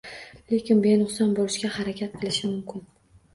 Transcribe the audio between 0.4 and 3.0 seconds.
Lekin benuqson bo‘lishga harakat qilishi mumkin.